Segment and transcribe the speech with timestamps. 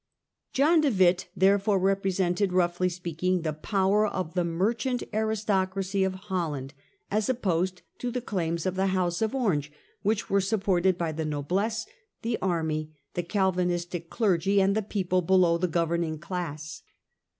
[0.51, 6.15] John de Witt therefore represented, roughly speak ing, the power of the merchant aristocracy of
[6.15, 6.73] Holland,
[7.11, 11.23] as opposed to the claims of the House of Orange, which were supported by the
[11.23, 11.85] noblesse,
[12.23, 16.81] the army, the Calvinistic clergy, and the people below the governing class.